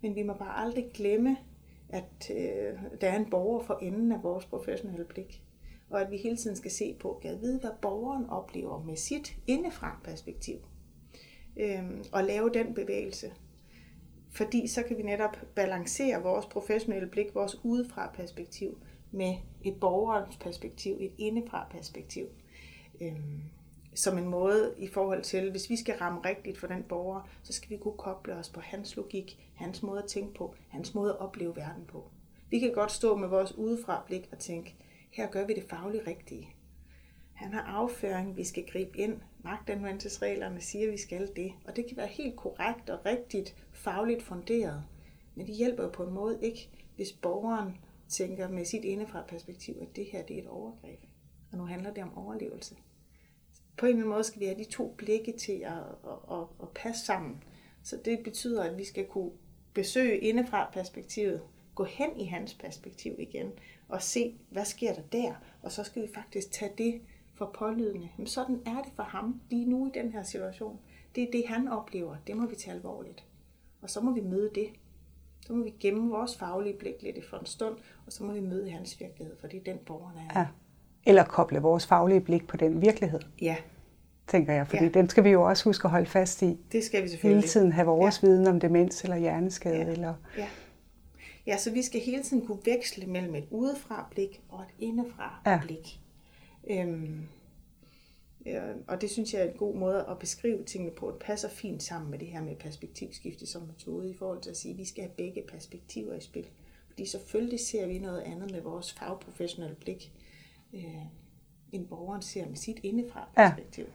[0.00, 1.36] Men vi må bare aldrig glemme,
[1.88, 5.42] at øh, der er en borger for enden af vores professionelle blik.
[5.92, 9.36] Og at vi hele tiden skal se på, at vide, hvad borgeren oplever med sit
[9.46, 10.56] indefra perspektiv.
[11.56, 13.32] Øhm, og lave den bevægelse.
[14.30, 18.78] Fordi så kan vi netop balancere vores professionelle blik, vores udefra perspektiv,
[19.10, 22.26] med et borgerens perspektiv, et indefra perspektiv.
[23.00, 23.42] Øhm,
[23.94, 27.52] som en måde i forhold til, hvis vi skal ramme rigtigt for den borger, så
[27.52, 31.10] skal vi kunne koble os på hans logik, hans måde at tænke på, hans måde
[31.10, 32.10] at opleve verden på.
[32.50, 34.76] Vi kan godt stå med vores udefra blik og tænke,
[35.12, 36.48] her gør vi det fagligt rigtige.
[37.32, 39.20] Han har afføring, vi skal gribe ind.
[39.44, 41.52] Magtanvendelsesreglerne siger, at vi skal det.
[41.64, 44.84] Og det kan være helt korrekt og rigtigt fagligt funderet.
[45.34, 49.74] Men det hjælper jo på en måde ikke, hvis borgeren tænker med sit indefra perspektiv,
[49.80, 51.00] at det her det er et overgreb.
[51.52, 52.76] Og nu handler det om overlevelse.
[53.76, 56.46] På en eller anden måde skal vi have de to blikke til at, at, at,
[56.62, 57.42] at passe sammen.
[57.82, 59.30] Så det betyder, at vi skal kunne
[59.74, 61.42] besøge indefra perspektivet,
[61.74, 63.52] gå hen i hans perspektiv igen,
[63.92, 67.00] og se, hvad sker der der, og så skal vi faktisk tage det
[67.34, 68.08] for pålydende.
[68.16, 70.78] Men sådan er det for ham lige nu i den her situation.
[71.14, 72.16] Det er det, han oplever.
[72.26, 73.24] Det må vi tage alvorligt.
[73.82, 74.68] Og så må vi møde det.
[75.46, 77.76] Så må vi gemme vores faglige blik lidt for en stund,
[78.06, 80.40] og så må vi møde hans virkelighed, for det er den borgerne er.
[80.40, 80.46] Ja.
[81.06, 83.20] Eller koble vores faglige blik på den virkelighed.
[83.42, 83.56] Ja.
[84.26, 84.90] Tænker jeg, fordi ja.
[84.90, 86.58] den skal vi jo også huske at holde fast i.
[86.72, 87.40] Det skal vi selvfølgelig.
[87.40, 88.28] Hele tiden have vores ja.
[88.28, 89.76] viden om demens eller hjerneskade.
[89.76, 89.86] Ja.
[89.86, 90.14] Eller...
[90.38, 90.48] Ja.
[91.46, 95.42] Ja, så vi skal hele tiden kunne veksle mellem et udefra blik og et indefra
[95.46, 95.60] ja.
[95.62, 96.00] blik.
[96.70, 97.28] Øhm,
[98.46, 101.10] ja, og det synes jeg er en god måde at beskrive tingene på.
[101.10, 104.56] Det passer fint sammen med det her med perspektivskifte som metode i forhold til at
[104.56, 106.46] sige, at vi skal have begge perspektiver i spil.
[106.88, 110.12] Fordi selvfølgelig ser vi noget andet med vores fagprofessionelle blik,
[110.72, 110.82] øh,
[111.72, 113.84] end borgeren ser med sit indefra perspektiv.
[113.84, 113.90] Ja.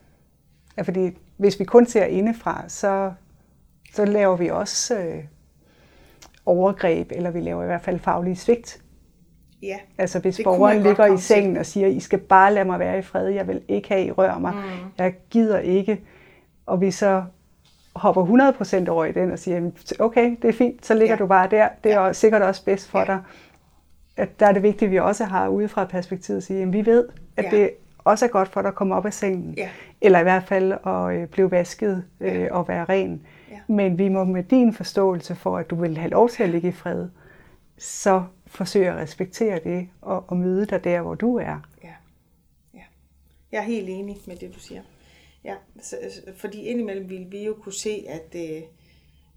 [0.78, 3.14] ja, fordi hvis vi kun ser indefra, så,
[3.94, 5.24] så laver vi også øh,
[6.48, 8.82] overgreb, eller vi laver i hvert fald faglige svigt
[9.62, 11.60] Ja, altså hvis borgeren ligger i sengen til.
[11.60, 14.12] og siger, I skal bare lade mig være i fred, jeg vil ikke have, I
[14.12, 14.62] rører mig, mm.
[14.98, 16.02] jeg gider ikke,
[16.66, 17.24] og vi så
[17.96, 18.52] hopper
[18.86, 21.20] 100% over i den og siger, okay, det er fint, så ligger ja.
[21.20, 22.14] du bare der, det er ja.
[22.14, 23.06] sikkert også bedst for ja.
[23.06, 23.20] dig.
[24.18, 26.86] At der er det vigtigt, at vi også har udefra perspektivet at sige, at vi
[26.86, 27.08] ved,
[27.38, 27.58] at ja.
[27.58, 29.70] det også er godt for dig at komme op af sengen, ja.
[30.02, 32.54] eller i hvert fald at øh, blive vasket øh, ja.
[32.54, 33.22] og være ren.
[33.52, 33.60] Ja.
[33.68, 36.68] Men vi må med din forståelse for, at du vil have lov til at ligge
[36.68, 37.10] i fred,
[37.78, 41.70] så forsøge at respektere det og, og møde dig der, hvor du er.
[41.84, 41.94] Ja.
[42.74, 42.84] ja.
[43.52, 44.82] Jeg er helt enig med det, du siger.
[45.44, 45.98] Ja, så,
[46.36, 48.62] fordi indimellem vil vi jo kunne se, at øh,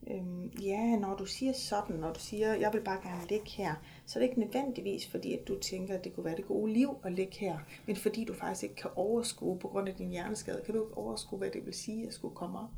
[0.06, 3.74] øh, ja, når du siger sådan, når du siger, jeg vil bare gerne ligge her,
[4.06, 6.72] så er det ikke nødvendigvis, fordi at du tænker, at det kunne være det gode
[6.72, 10.10] liv at ligge her, men fordi du faktisk ikke kan overskue på grund af din
[10.10, 12.70] hjerneskade, kan du ikke overskue, hvad det vil sige at skulle komme op.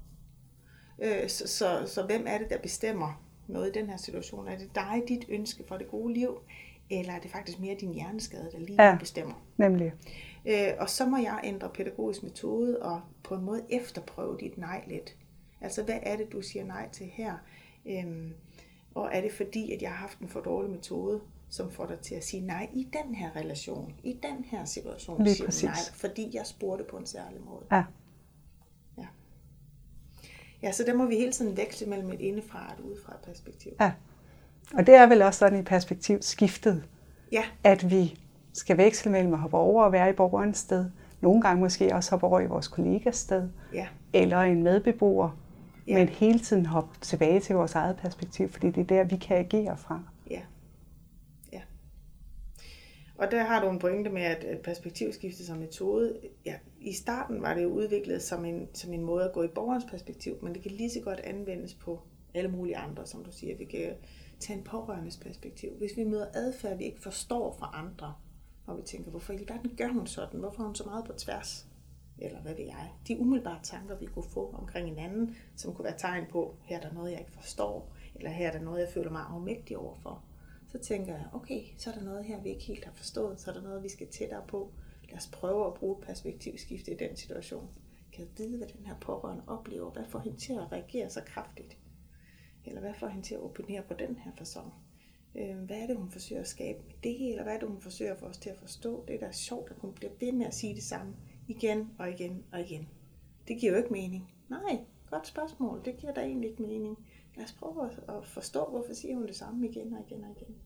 [0.99, 4.49] Øh, så, så, så hvem er det, der bestemmer, noget i den her situation?
[4.49, 6.39] Er det dig, dit ønske for det gode liv,
[6.91, 9.35] eller er det faktisk mere din hjerneskade, der lige ja, bestemmer?
[9.57, 9.93] nemlig.
[10.47, 14.85] Øh, og så må jeg ændre pædagogisk metode og på en måde efterprøve dit nej
[14.87, 15.17] lidt.
[15.61, 17.35] Altså, hvad er det, du siger nej til her?
[17.87, 18.33] Øhm,
[18.95, 21.99] og er det fordi, at jeg har haft en for dårlig metode, som får dig
[21.99, 25.65] til at sige nej i den her relation, i den her situation, Lige siger præcis.
[25.65, 27.65] nej, fordi jeg spurgte på en særlig måde.
[27.73, 27.83] Ja.
[30.63, 33.73] Ja, så der må vi hele tiden veksle mellem et indefra og et udefra perspektiv.
[33.81, 33.93] Ja,
[34.75, 36.85] og det er vel også sådan i perspektivskiftet,
[37.33, 37.43] ja.
[37.65, 38.19] at vi
[38.53, 40.91] skal veksle mellem at hoppe over og være i borgerens sted.
[41.21, 43.49] Nogle gange måske også hoppe over i vores kollegas sted.
[43.75, 43.87] Ja.
[44.13, 45.31] Eller en medbeboer.
[45.87, 45.95] Ja.
[45.95, 49.37] Men hele tiden hoppe tilbage til vores eget perspektiv, fordi det er der, vi kan
[49.37, 50.01] agere fra.
[50.31, 50.41] Ja.
[51.53, 51.61] ja.
[53.23, 57.55] Og der har du en pointe med, at perspektivskifte som metode, ja, i starten var
[57.55, 60.63] det jo udviklet som en, som en måde at gå i borgerens perspektiv, men det
[60.63, 62.01] kan lige så godt anvendes på
[62.35, 63.57] alle mulige andre, som du siger.
[63.57, 63.93] Vi kan
[64.41, 65.71] tage en pårørendes perspektiv.
[65.79, 68.15] Hvis vi møder adfærd, vi ikke forstår fra andre,
[68.67, 70.41] og vi tænker, hvorfor i verden gør hun sådan?
[70.41, 71.67] Hvorfor er hun så meget på tværs?
[72.19, 72.91] Eller hvad ved jeg?
[73.09, 76.77] De umiddelbare tanker, vi kunne få omkring en anden, som kunne være tegn på, her
[76.77, 79.77] er der noget, jeg ikke forstår, eller her er der noget, jeg føler mig afmægtig
[79.77, 80.25] overfor,
[80.73, 83.51] så tænker jeg, okay, så er der noget her, vi ikke helt har forstået, så
[83.51, 84.73] er der noget, vi skal tættere på.
[85.09, 87.69] Lad os prøve at bruge perspektivskifte i den situation.
[88.13, 89.91] Kan jeg vide, hvad den her pårørende oplever?
[89.91, 91.79] Hvad får hende til at reagere så kraftigt?
[92.65, 94.73] Eller hvad får hende til at opinere på den her fasong?
[95.35, 97.31] Øh, hvad er det, hun forsøger at skabe med det?
[97.31, 99.05] Eller hvad er det, hun forsøger at få os til at forstå?
[99.09, 101.17] Det der er da sjovt, at hun bliver ved med at sige det samme
[101.49, 102.89] igen og igen og igen.
[103.49, 104.33] Det giver jo ikke mening.
[104.49, 105.85] Nej, godt spørgsmål.
[105.85, 106.99] Det giver da egentlig ikke mening.
[107.37, 110.57] Lad os prøve at forstå, hvorfor siger hun det samme igen og igen og igen.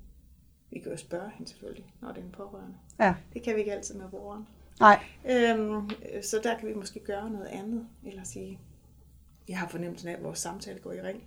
[0.70, 2.76] Vi kan jo spørge hende selvfølgelig, når det er en pårørende.
[3.00, 3.14] Ja.
[3.33, 4.46] Det kan vi ikke altid med borgeren.
[4.81, 5.05] Nej.
[5.31, 5.90] Øhm,
[6.22, 8.59] så der kan vi måske gøre noget andet, eller sige,
[9.48, 11.24] jeg har fornemmelsen af, at vores samtale går i ring.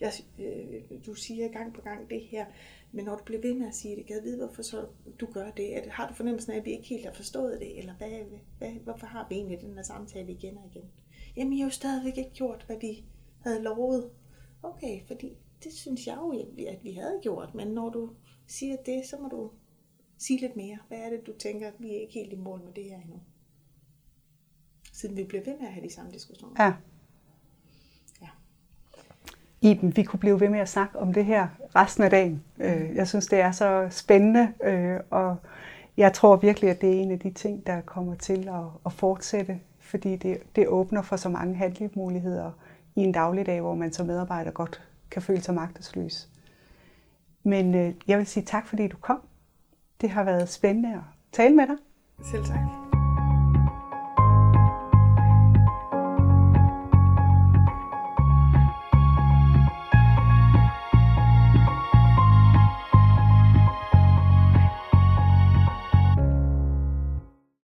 [0.00, 2.46] Jeg, øh, du siger gang på gang det her,
[2.92, 4.86] men når du bliver ved med at sige det, kan jeg vide, hvorfor så
[5.20, 5.68] du gør det?
[5.72, 8.10] At, har du fornemmelsen af, at vi ikke helt har forstået det, eller hvad,
[8.58, 10.90] hvad, hvorfor har vi egentlig den her samtale igen og igen?
[11.36, 13.04] Jamen, jeg har jo stadigvæk ikke gjort, hvad vi
[13.40, 14.10] havde lovet.
[14.62, 16.30] Okay, fordi det synes jeg jo,
[16.68, 18.10] at vi havde gjort, men når du
[18.46, 19.50] siger det, så må du
[20.18, 20.78] sige lidt mere.
[20.88, 23.20] Hvad er det, du tænker, vi er ikke helt i mål med det her endnu?
[24.92, 26.64] Siden vi bliver ved med at have de samme diskussioner.
[26.64, 26.72] Ja.
[28.22, 28.28] ja.
[29.60, 32.44] Iben, vi kunne blive ved med at snakke om det her resten af dagen.
[32.58, 35.36] Øh, jeg synes, det er så spændende, øh, og
[35.96, 38.92] jeg tror virkelig, at det er en af de ting, der kommer til at, at
[38.92, 42.50] fortsætte, fordi det, det åbner for så mange handlemuligheder
[42.94, 46.28] i en dagligdag, hvor man som medarbejder godt kan føle sig magtesløs.
[47.42, 49.20] Men øh, jeg vil sige tak, fordi du kom.
[50.00, 51.76] Det har været spændende at tale med dig.
[52.32, 52.79] Selv tak.